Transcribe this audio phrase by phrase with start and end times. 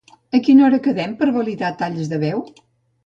[0.37, 2.43] A quina hora quedem per validar talls de veu?